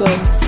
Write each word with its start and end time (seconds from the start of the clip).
Boom. 0.00 0.39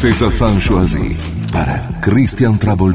César 0.00 0.32
Sanchoisi 0.32 1.14
para 1.52 1.78
Christian 2.00 2.56
Trouble 2.56 2.94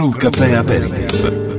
Brew 0.00 0.16
Café 0.16 0.56
Aperitif. 0.56 1.50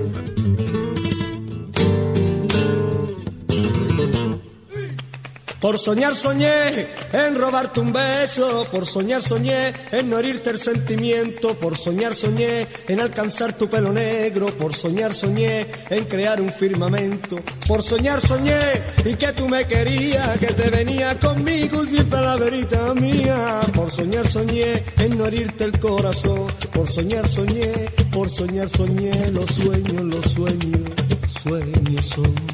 Por 5.61 5.77
soñar 5.77 6.15
soñé 6.15 6.87
en 7.13 7.35
robarte 7.35 7.79
un 7.81 7.93
beso, 7.93 8.65
por 8.71 8.87
soñar 8.87 9.21
soñé 9.21 9.71
en 9.91 10.09
no 10.09 10.17
herirte 10.17 10.49
el 10.49 10.57
sentimiento, 10.57 11.53
por 11.53 11.77
soñar 11.77 12.15
soñé 12.15 12.67
en 12.87 12.99
alcanzar 12.99 13.53
tu 13.53 13.69
pelo 13.69 13.93
negro, 13.93 14.47
por 14.57 14.73
soñar 14.73 15.13
soñé 15.13 15.67
en 15.91 16.05
crear 16.05 16.41
un 16.41 16.51
firmamento, 16.51 17.39
por 17.67 17.83
soñar 17.83 18.19
soñé 18.19 18.59
y 19.05 19.13
que 19.13 19.33
tú 19.33 19.47
me 19.47 19.67
querías, 19.67 20.39
que 20.39 20.47
te 20.47 20.71
venía 20.71 21.19
conmigo 21.19 21.85
siempre 21.85 22.21
la 22.21 22.37
verita 22.37 22.95
mía, 22.95 23.61
por 23.75 23.91
soñar 23.91 24.27
soñé 24.27 24.83
en 24.97 25.15
no 25.15 25.27
herirte 25.27 25.65
el 25.65 25.79
corazón, 25.79 26.47
por 26.73 26.87
soñar 26.87 27.29
soñé 27.29 27.71
por 28.21 28.29
soñar 28.29 28.69
soñé, 28.69 29.31
los 29.31 29.49
sueños, 29.49 30.03
los 30.03 30.25
sueños, 30.25 30.91
sueños 31.41 32.05
son. 32.05 32.50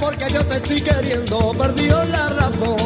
porque 0.00 0.32
yo 0.32 0.44
te 0.46 0.56
estoy 0.56 0.80
queriendo, 0.80 1.52
perdió 1.56 2.04
la 2.04 2.28
razón. 2.28 2.76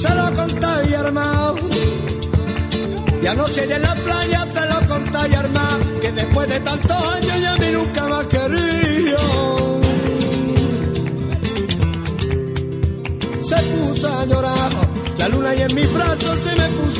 Se 0.00 0.14
lo 0.14 0.34
conté 0.34 0.86
mi 0.86 0.92
hermano, 0.94 1.54
y 3.22 3.26
anoche 3.26 3.62
en 3.64 3.82
la 3.82 3.94
playa 3.94 4.46
se 4.54 4.66
lo 4.68 4.88
conté 4.88 5.28
mi 5.28 5.34
hermano, 5.34 6.00
que 6.00 6.12
después 6.12 6.48
de 6.48 6.60
tantos 6.60 7.14
años 7.14 7.40
ya 7.40 7.56
me 7.56 7.72
nunca 7.72 8.01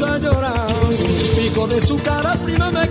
a 0.04 0.18
llorar, 0.18 0.66
pico 1.36 1.66
de 1.66 1.80
su 1.80 1.96
cara 2.02 2.34
primavera. 2.36 2.81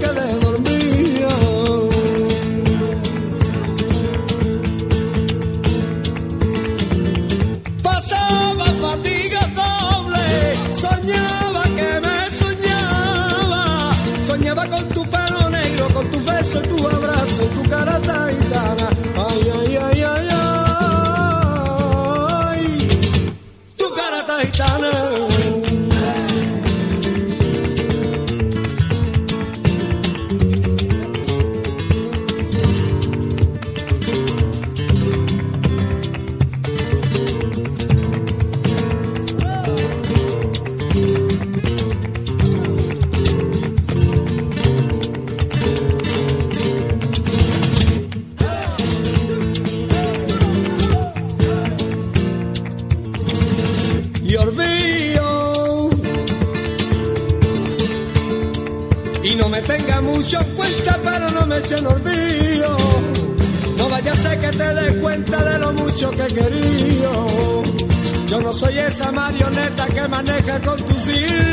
maneja 70.21 70.59
conducir. 70.59 71.41
É 71.47 71.50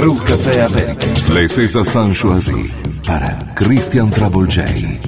Crew 0.00 0.16
Café 0.24 0.60
Aperitif. 0.60 1.28
Les 1.28 1.48
César 1.48 1.84
San 1.84 2.14
Choisi 2.14 2.72
para 3.04 3.36
Christian 3.56 4.08
Travolgei. 4.08 5.07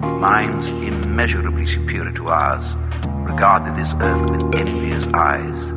minds 0.00 0.70
immeasurably 0.70 1.64
superior 1.64 2.12
to 2.12 2.28
ours 2.28 2.76
regarded 3.30 3.74
this 3.74 3.94
earth 4.00 4.30
with 4.30 4.54
envious 4.54 5.06
eyes. 5.08 5.70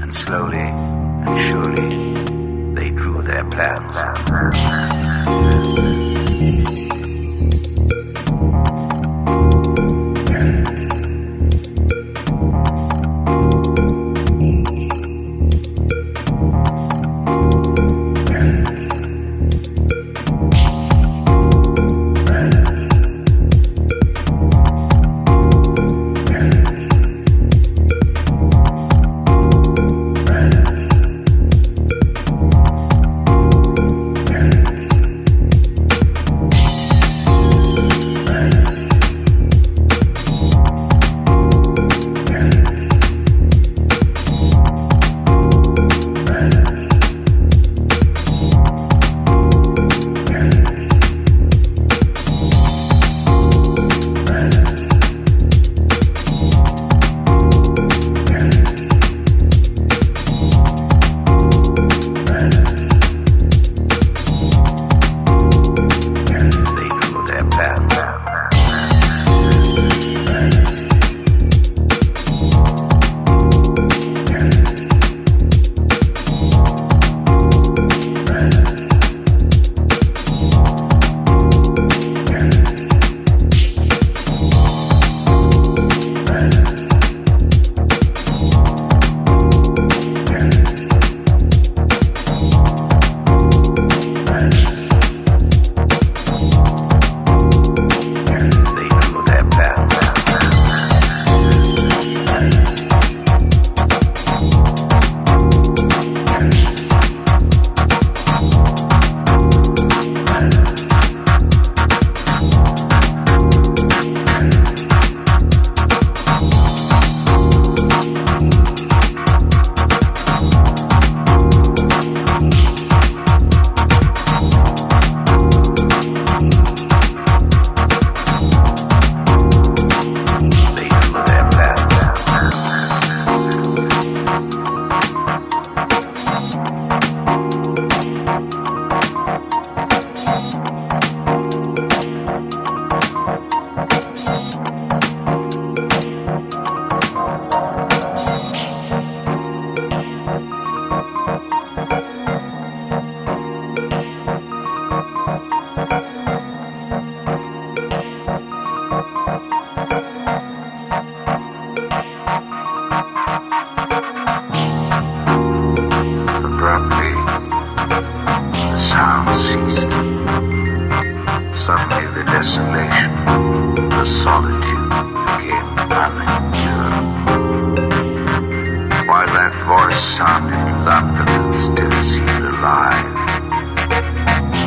And 0.00 0.12
slowly 0.12 0.58
and 0.58 1.36
surely, 1.38 2.14
they 2.74 2.90
drew 2.90 3.22
their 3.22 3.44
plans. 3.50 3.96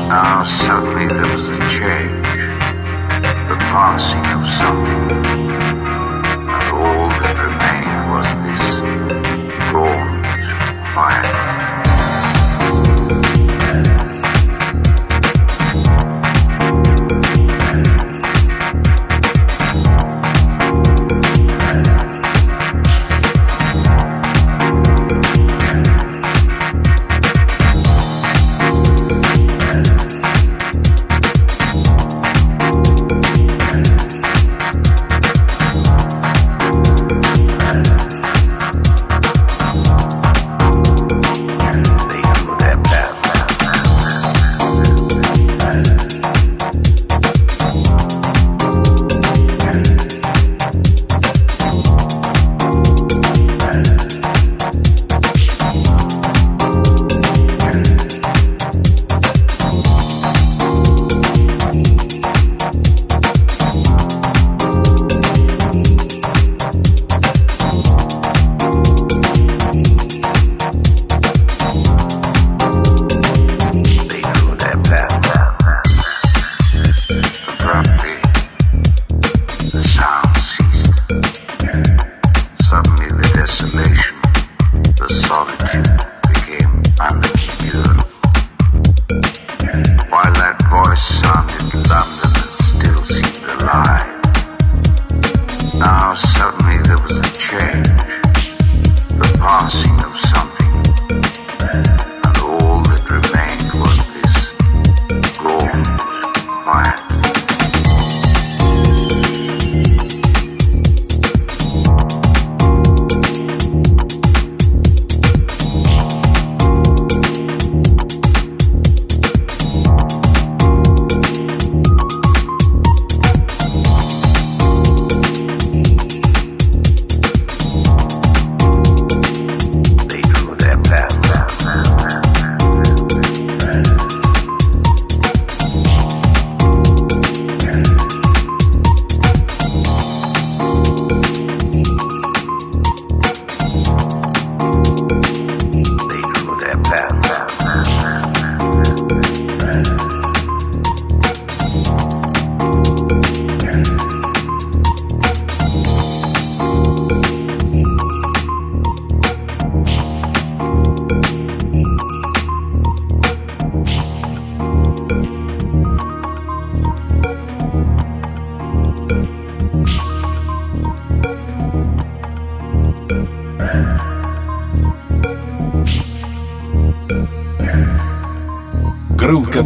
Now 0.07 0.41
suddenly 0.45 1.05
there 1.07 1.29
was 1.29 1.49
a 1.49 1.59
change, 1.67 2.41
the 3.49 3.57
passing 3.59 4.25
of 4.37 4.45
something, 4.47 5.11
and 5.11 6.63
all 6.71 7.09
that 7.19 7.37
remained 7.37 8.07
was 8.09 8.27
this 8.45 8.79
gaunt 9.69 10.23
quiet. 10.93 11.76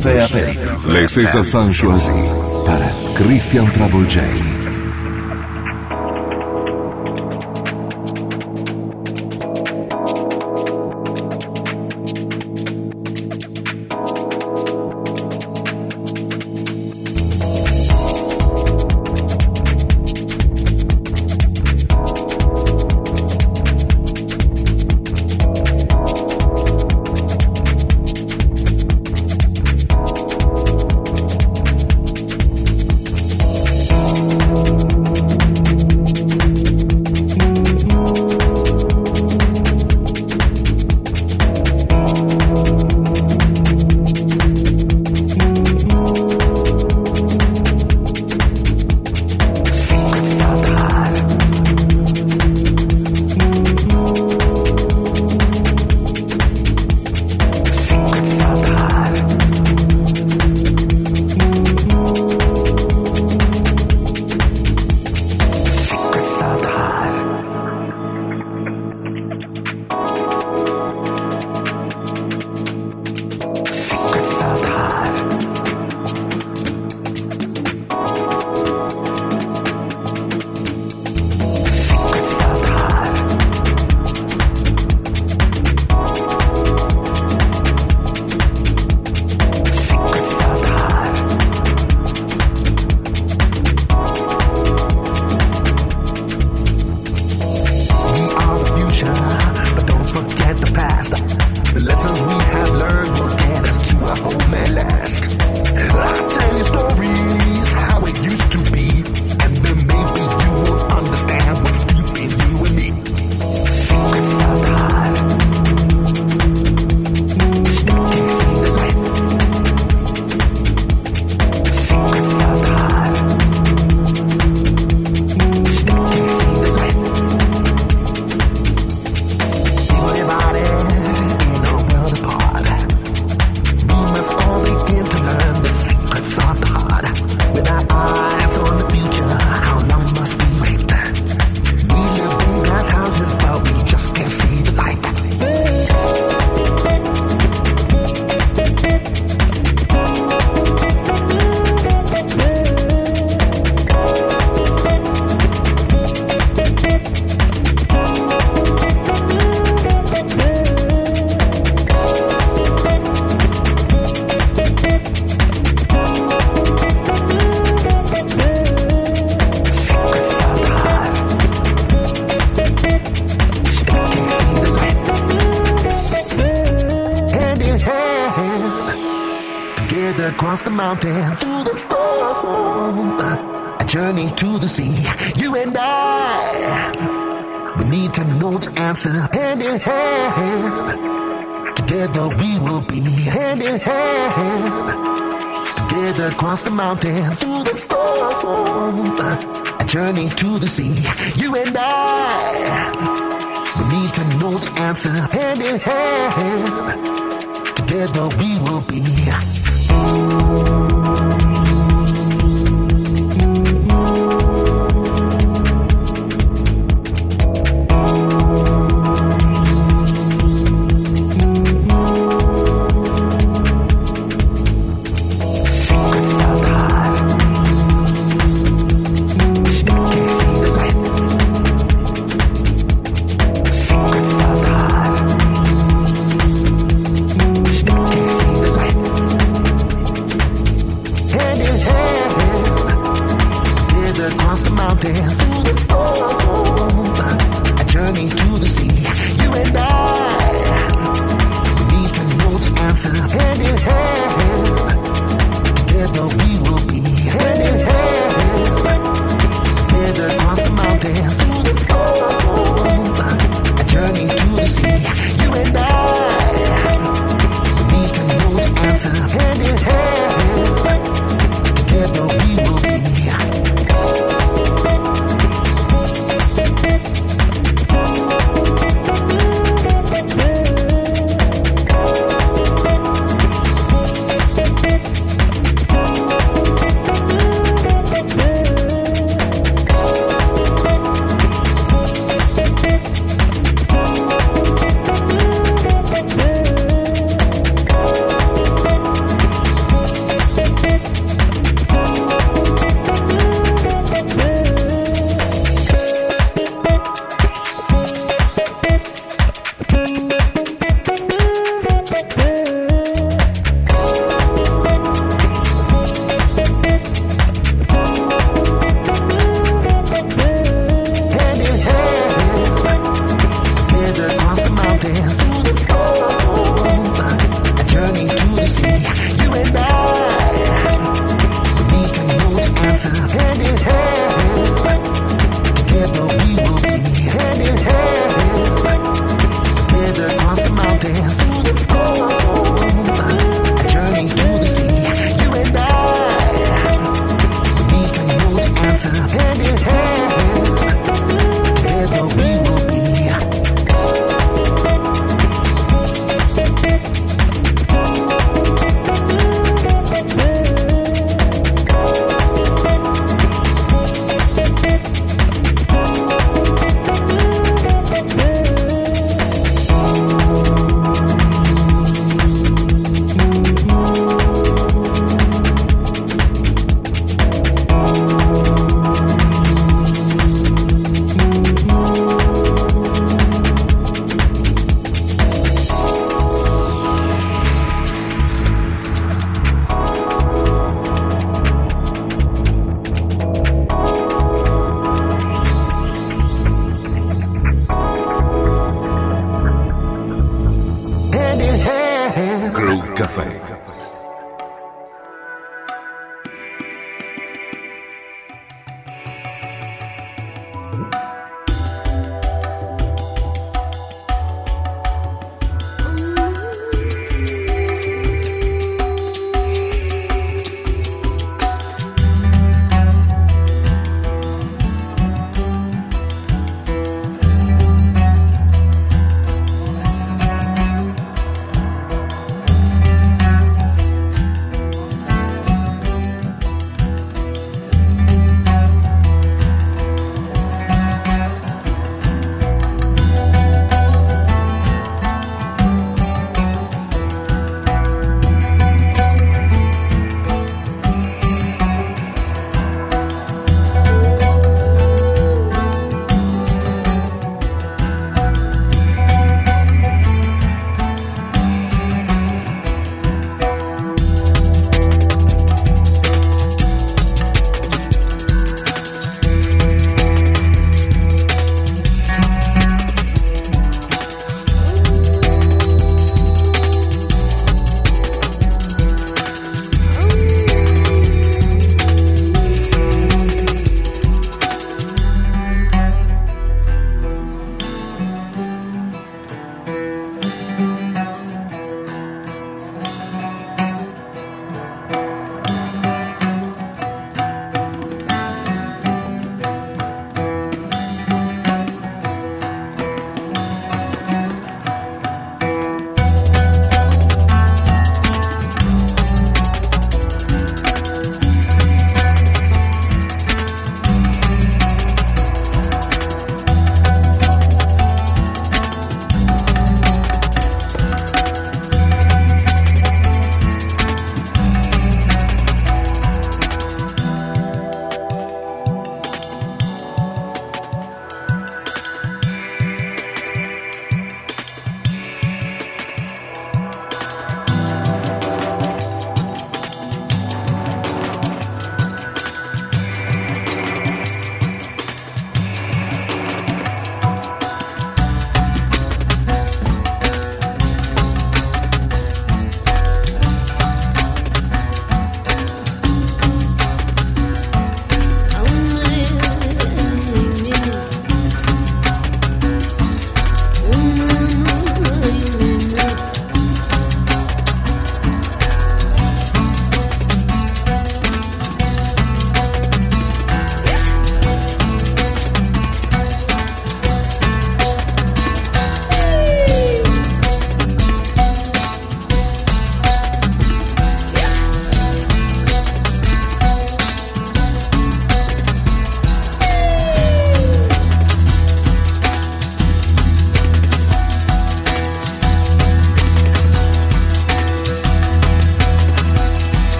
caffè 0.00 0.18
aperitivo. 0.20 0.90
Le 0.90 1.06
Sesa 1.06 1.44
Sanchoisi 1.44 2.10
para 2.64 2.90
Christian 3.14 3.70
Travolgei. 3.70 4.59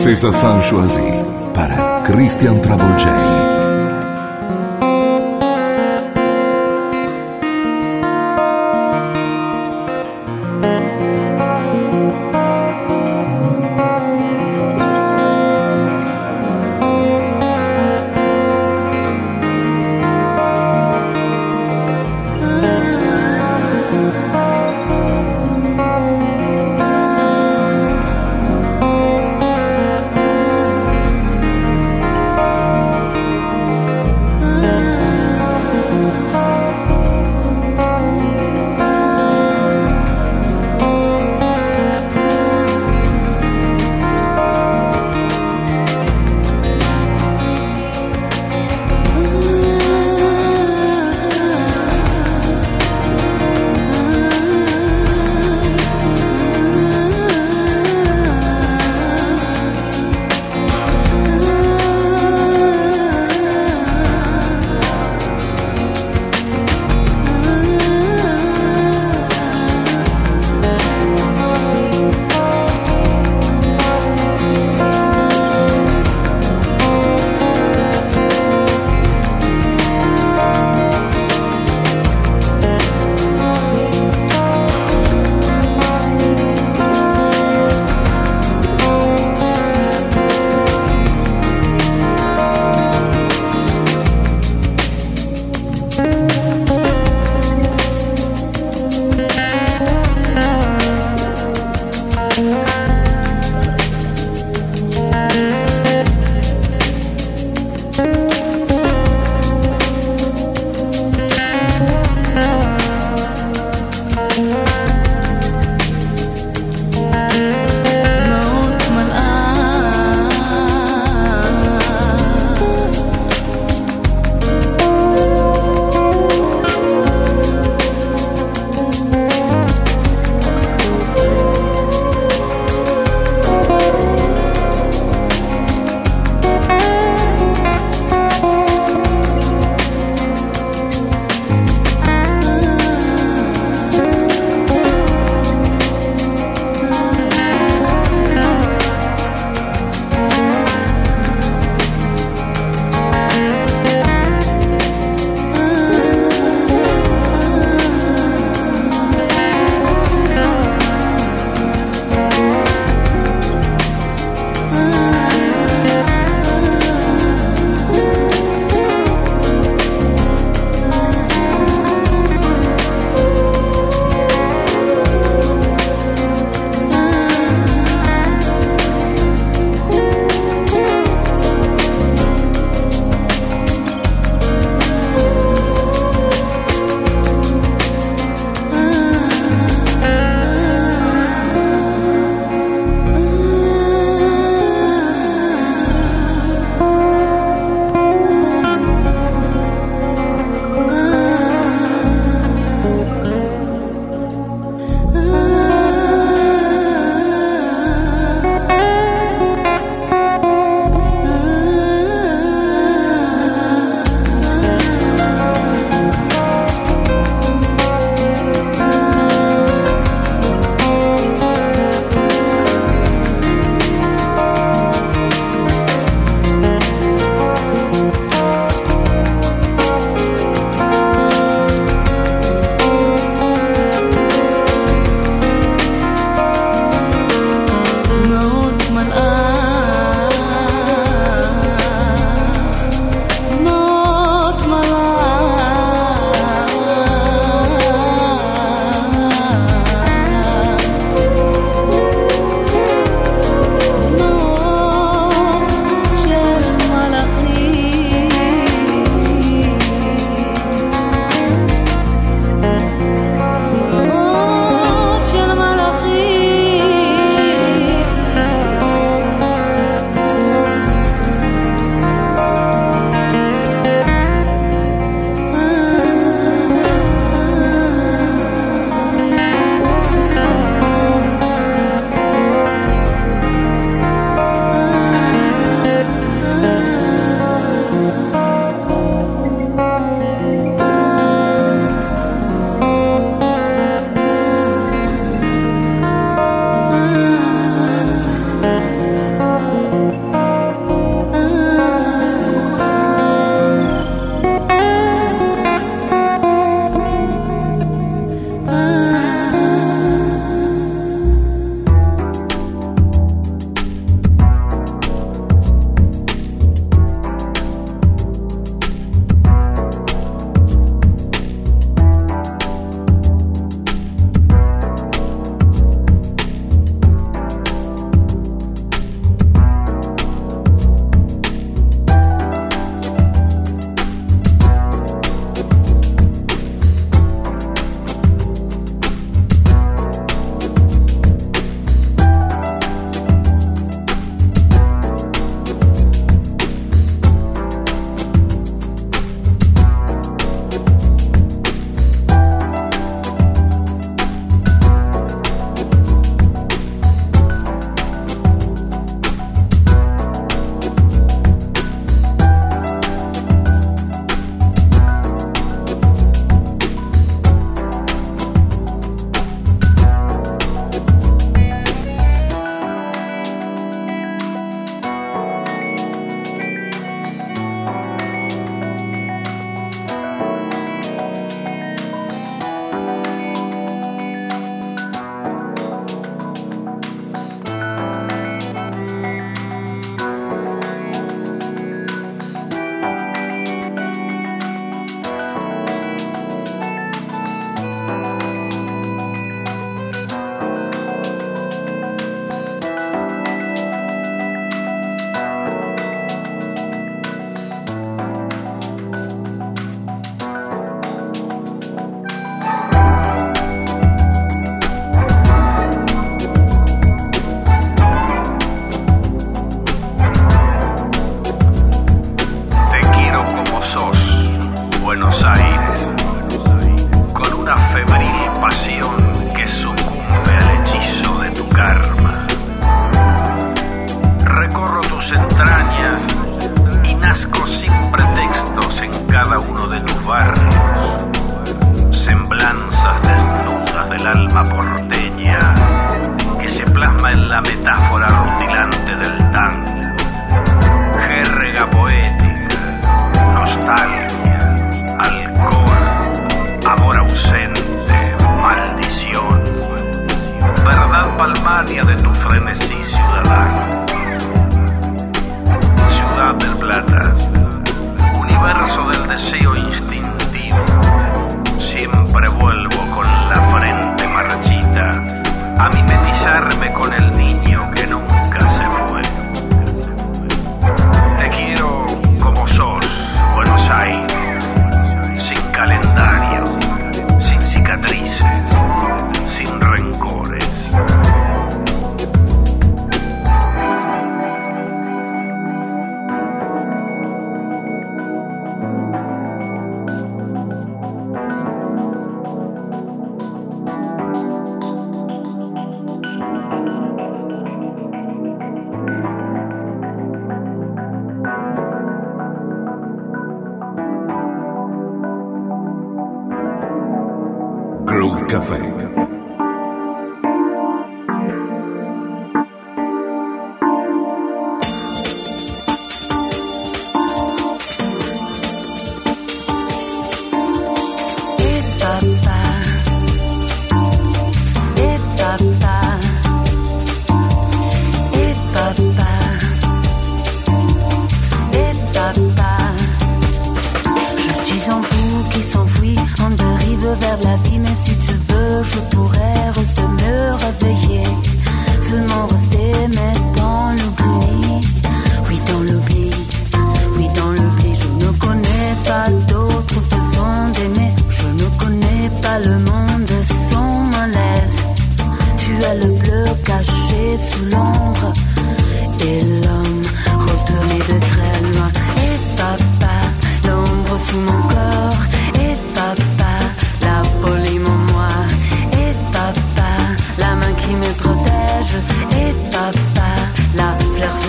Princesa 0.00 0.32
Sanchoisi 0.32 1.24
para 1.52 2.02
Christian 2.04 2.56
Travolgei. 2.60 3.47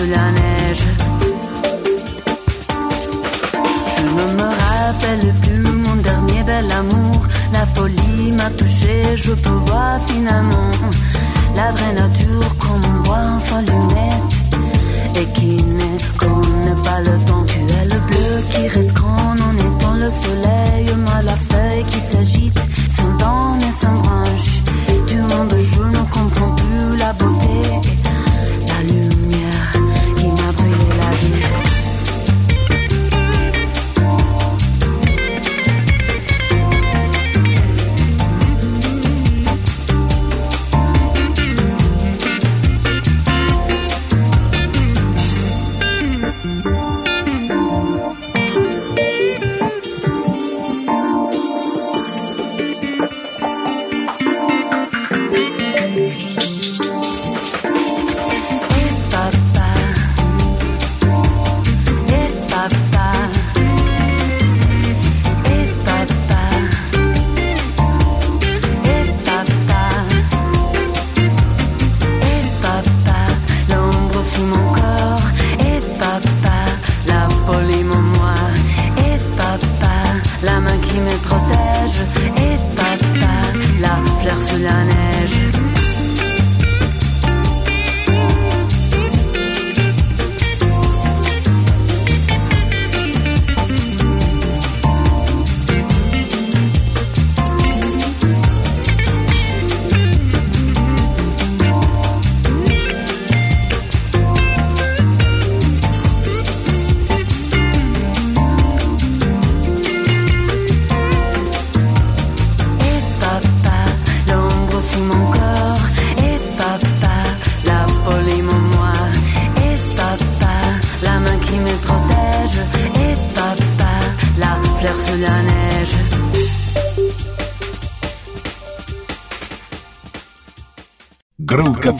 Juliane 0.00 0.49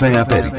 Vem 0.01 0.17
à 0.17 0.25
Pérez. 0.25 0.50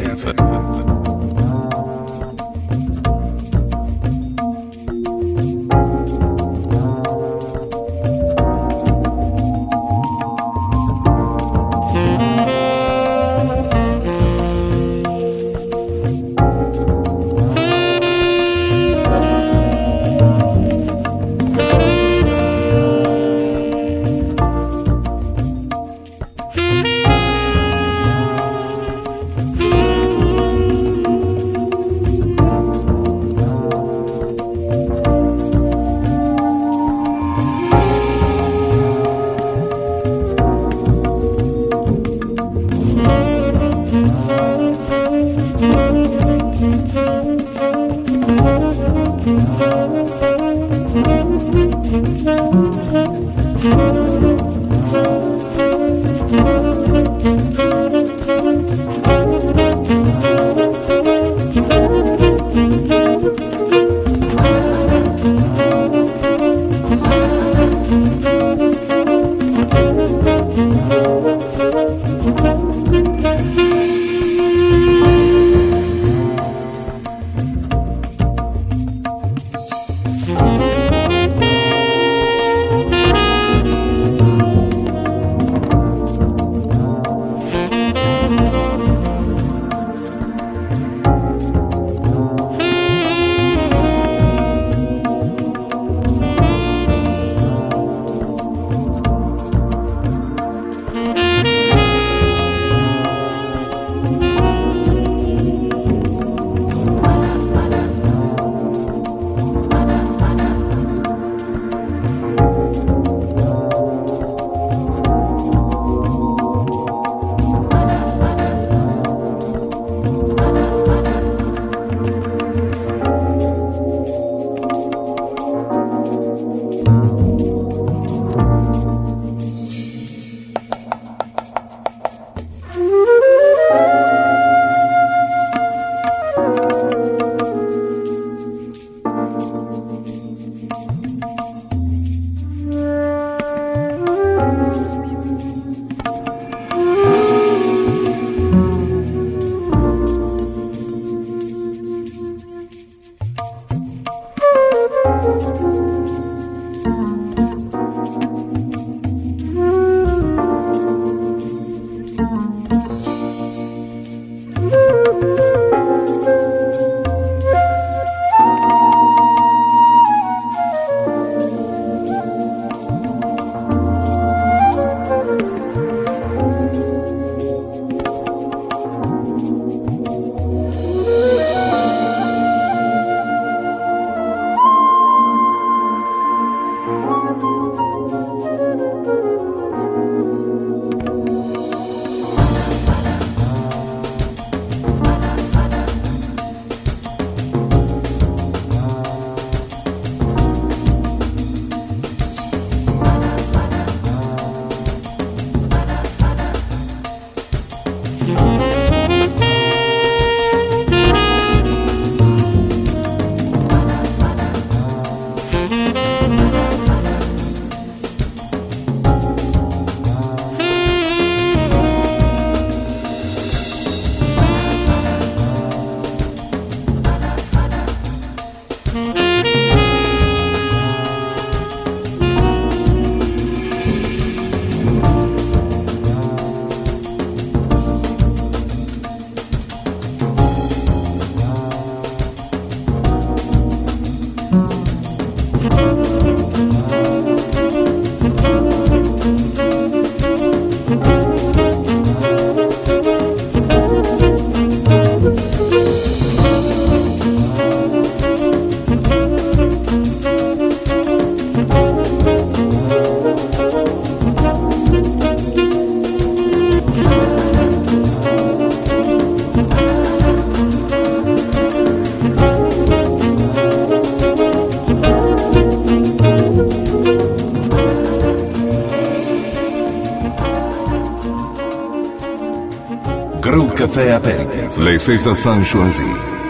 caffè 283.91 284.09
aperitivo. 284.09 284.81
Le 284.81 284.97
6 284.97 285.25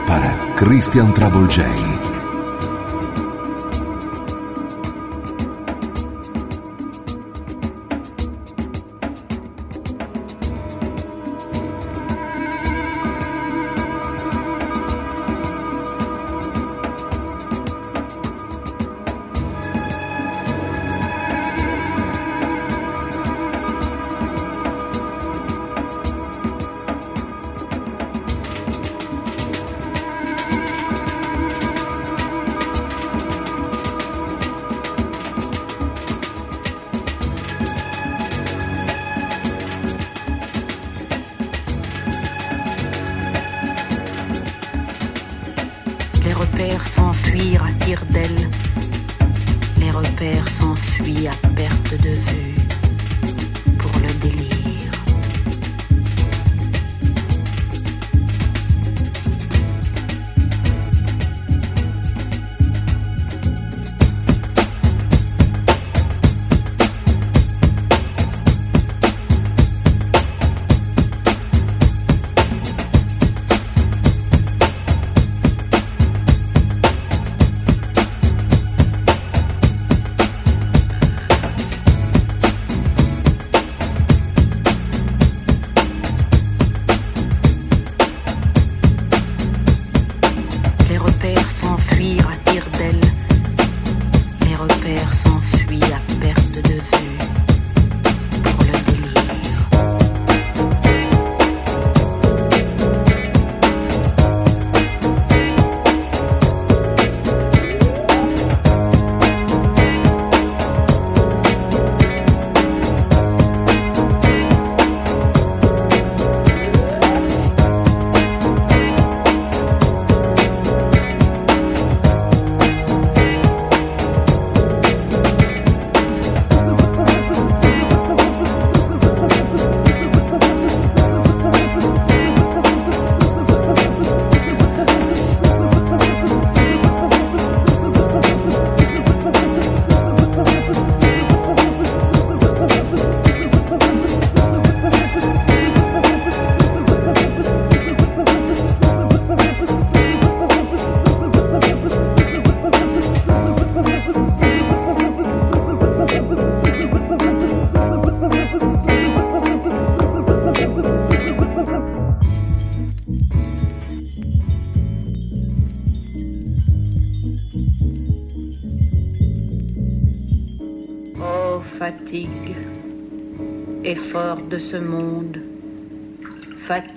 para 0.06 0.54
Christian 0.56 1.12
Travolgei. 1.12 2.11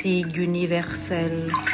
Fatigue 0.05 0.37
universelle. 0.37 1.74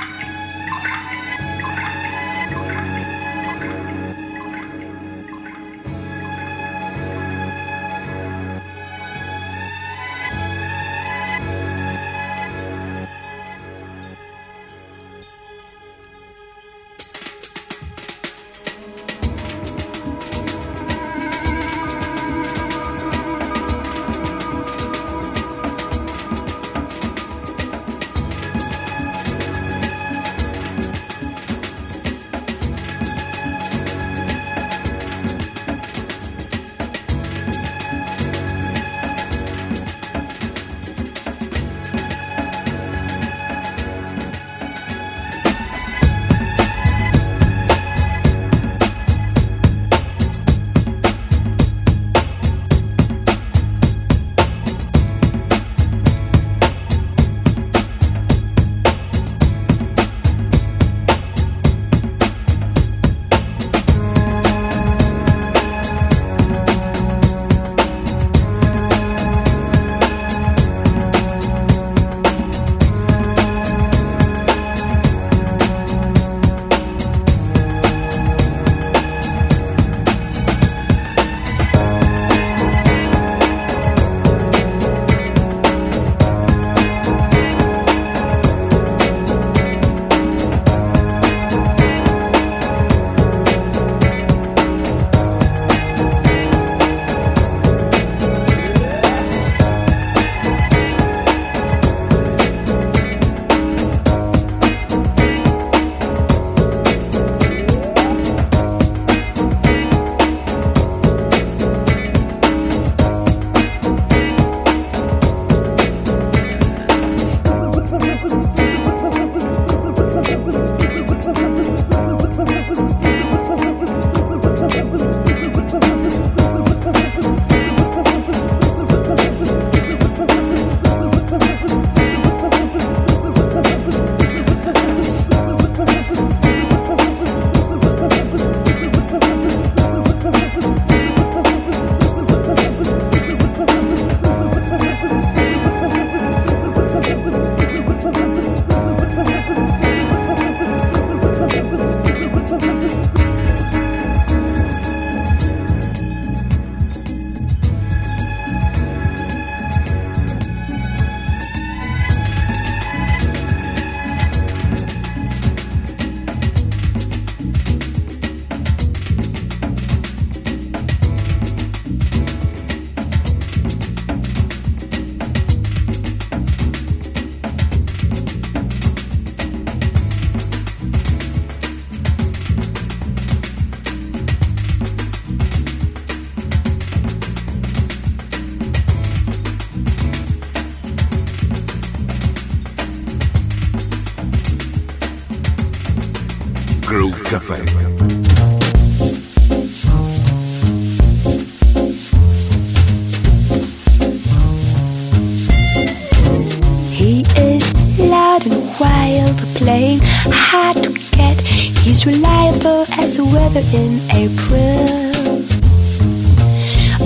as 212.67 213.17
the 213.17 213.25
weather 213.25 213.63
in 213.73 214.01
April. 214.11 215.11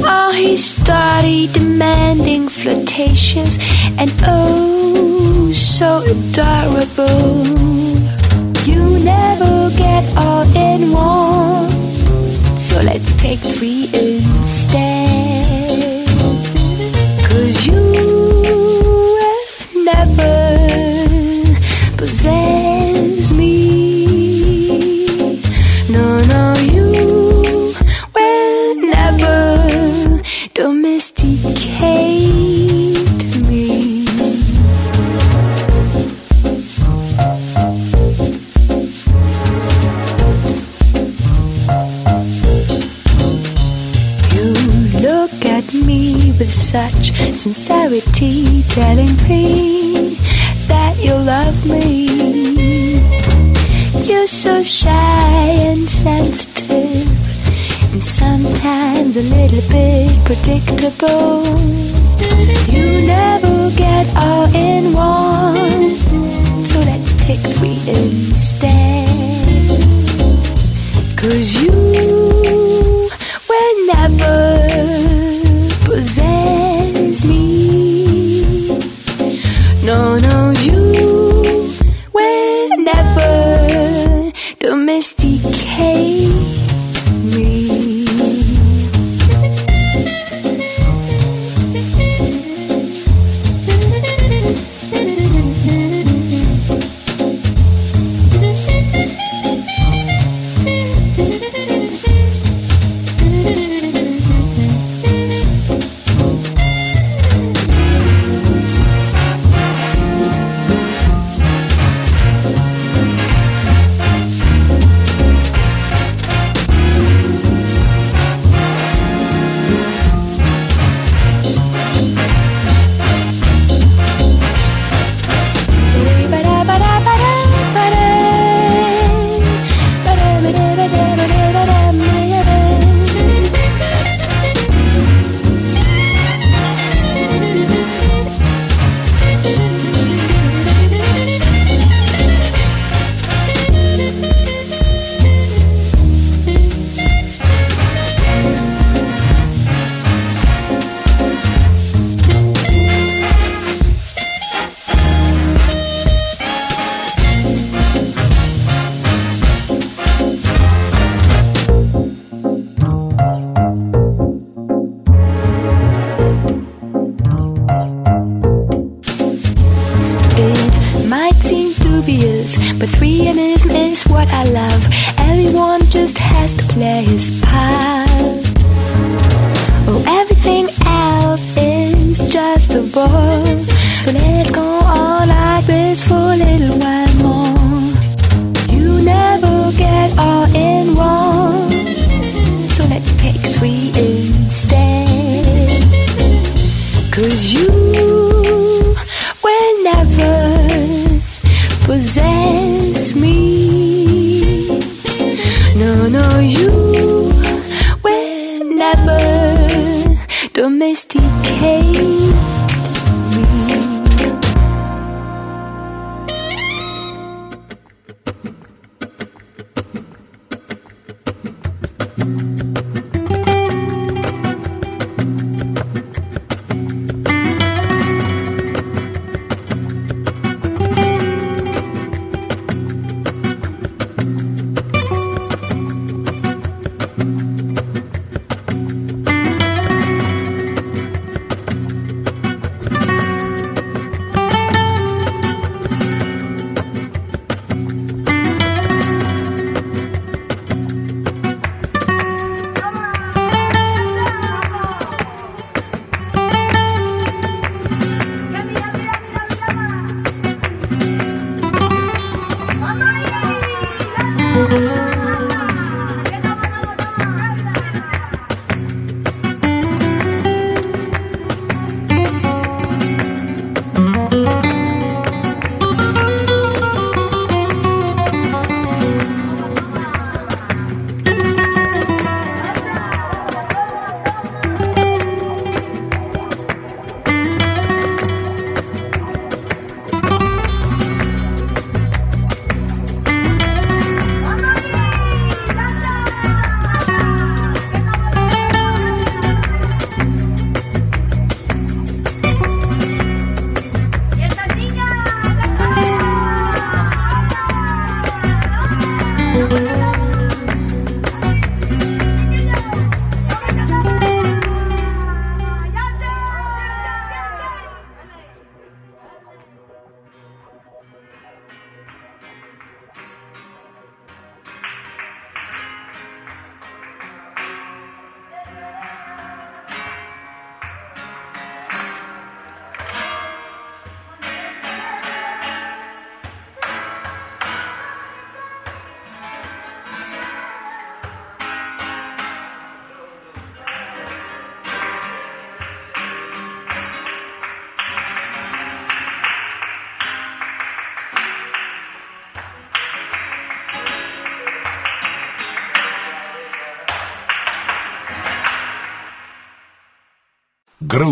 Oh, 0.06 0.32
he 0.32 0.56
started 0.56 1.52
demanding 1.52 2.48
flirtations 2.48 3.59
and 3.98 4.12
oh, 4.22 5.52
so 5.52 6.02
adorable. 6.02 7.47
You 8.66 8.98
never 9.05 9.70
get 9.76 10.05
all 10.16 10.44
in 10.56 10.93
one, 10.93 11.70
so 12.59 12.81
let's 12.82 13.12
take 13.14 13.40
three 13.40 13.89
instead. 13.94 15.03
predictable. 60.24 61.44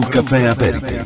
para 0.01 0.09
o 0.09 0.23
Café 0.23 0.49
América. 0.49 1.02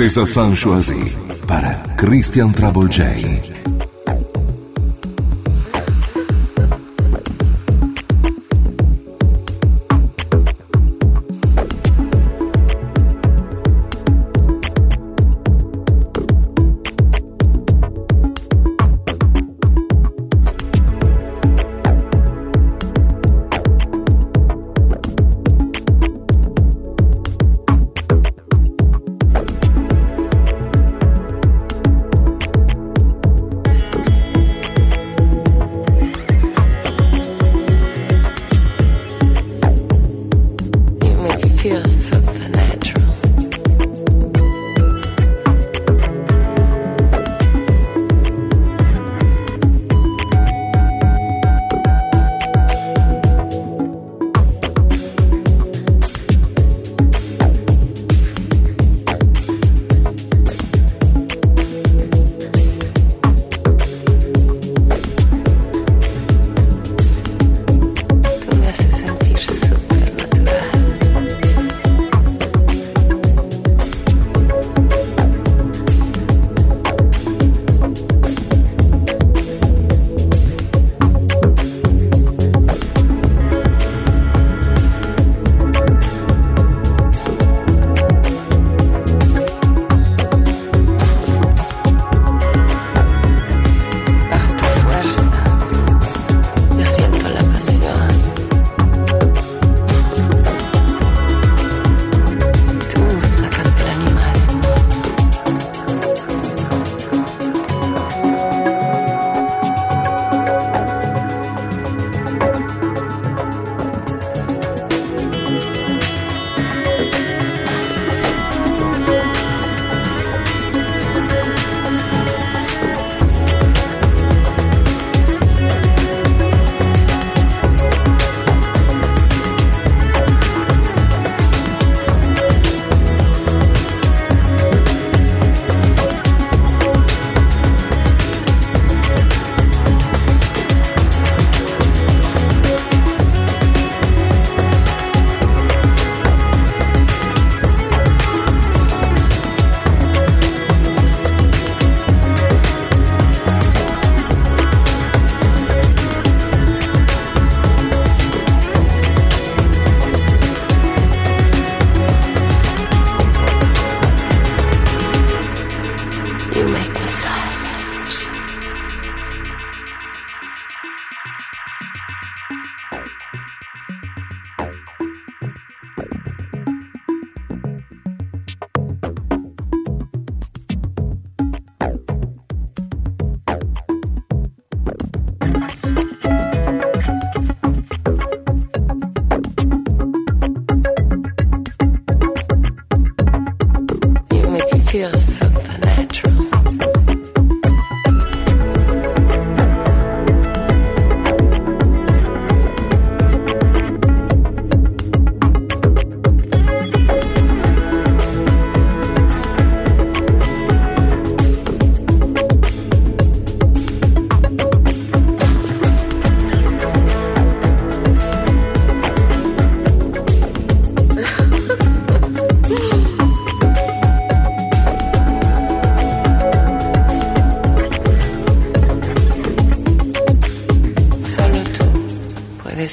César 0.00 0.26
Saint-Choisy 0.26 1.14
para 1.46 1.82
Christian 1.98 2.48
Trouble 2.48 2.90
J. 2.90 3.49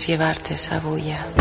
llevarte 0.07 0.53
esa. 0.53 1.36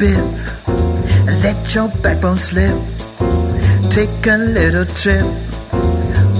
Bit. 0.00 0.24
Let 1.44 1.74
your 1.74 1.88
backbone 2.02 2.38
slip. 2.38 2.74
Take 3.90 4.26
a 4.26 4.38
little 4.38 4.86
trip. 4.86 5.26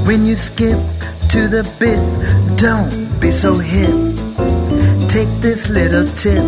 When 0.06 0.24
you 0.24 0.34
skip 0.34 0.80
to 1.28 1.46
the 1.46 1.62
bit, 1.78 2.00
don't 2.56 3.20
be 3.20 3.32
so 3.32 3.58
hip. 3.58 3.94
Take 5.10 5.28
this 5.42 5.68
little 5.68 6.06
tip. 6.16 6.42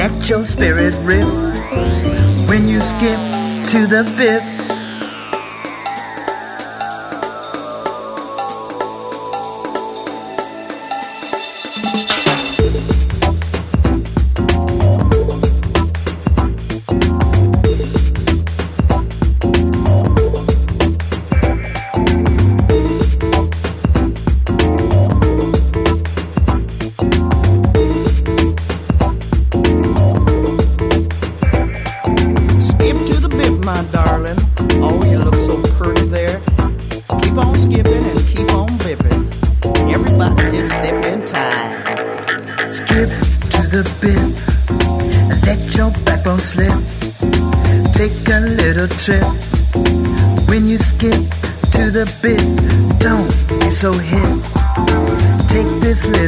Let 0.00 0.30
your 0.30 0.46
spirit 0.46 0.94
rip. 1.04 1.28
When 2.48 2.68
you 2.68 2.80
skip 2.80 3.20
to 3.72 3.86
the 3.86 4.02
bit. 4.16 4.51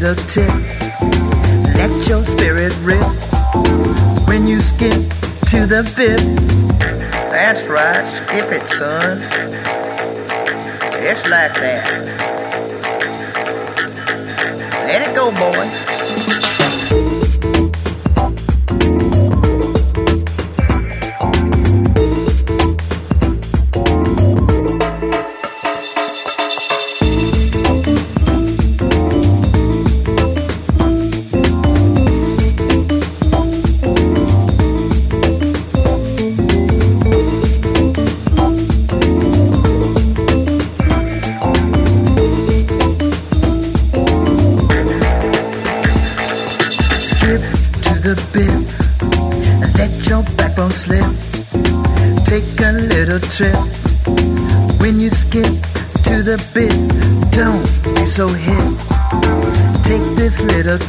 Little 0.04 0.24
tip. 0.26 0.48
Let 1.76 2.08
your 2.08 2.26
spirit 2.26 2.74
rip. 2.82 3.00
When 4.28 4.46
you 4.46 4.60
skip 4.60 5.00
to 5.48 5.64
the 5.64 5.90
bit. 5.96 6.20
That's 7.30 7.62
right, 7.66 8.06
skip 8.06 8.52
it, 8.52 8.68
son. 8.72 9.20
Just 11.02 11.26
like 11.26 11.54
that. 11.54 11.86
Let 14.86 15.08
it 15.08 15.16
go, 15.16 15.30
boy. 15.30 15.83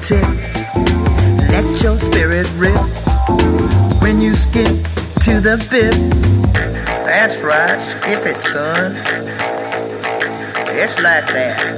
Tip. 0.06 0.22
Let 1.49 1.82
your 1.82 1.98
spirit 1.99 2.48
rip. 2.57 2.77
When 4.03 4.22
you 4.22 4.36
skip 4.36 4.68
to 5.22 5.41
the 5.41 5.57
bit. 5.72 5.95
That's 6.53 7.41
right, 7.41 7.82
skip 7.82 8.23
it, 8.27 8.44
son. 8.44 8.95
It's 10.77 10.99
like 11.02 11.26
that. 11.34 11.74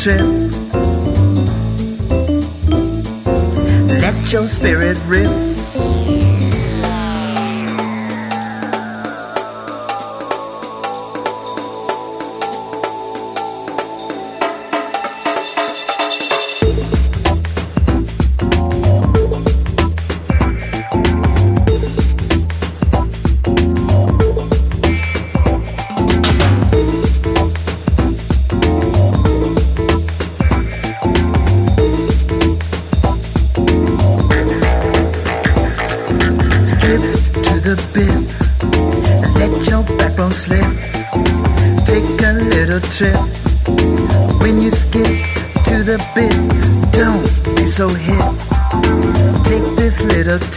Trip. 0.00 0.20
Let 4.00 4.32
your 4.32 4.48
spirit 4.48 4.96
rip. 5.06 6.19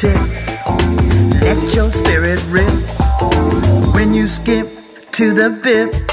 Tip. 0.03 0.19
Let 1.41 1.73
your 1.73 1.89
spirit 1.89 2.43
rip. 2.49 2.67
When 3.95 4.13
you 4.13 4.27
skip 4.27 4.67
to 5.13 5.33
the 5.33 5.49
bit. 5.49 6.12